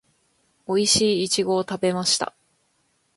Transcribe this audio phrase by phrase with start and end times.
[0.65, 2.33] おいしいイチゴを食べました